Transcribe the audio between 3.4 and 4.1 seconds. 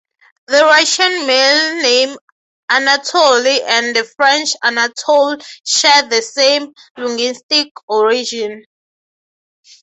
and the